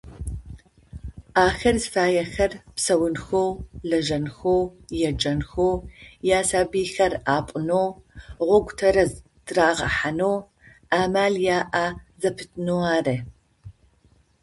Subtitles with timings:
[1.45, 3.49] Ахэр зыфаехэр псэунхэу,
[3.89, 4.63] лэжьэнхэу,
[5.09, 5.75] еджэнхэу,
[6.39, 7.89] ясабыйхэр апӏунэу,
[8.45, 9.11] гъогу тэрэз
[9.45, 10.35] тырагъэхьанэу
[11.01, 11.85] амал яӏэ
[12.21, 13.15] зэпытынэу ары.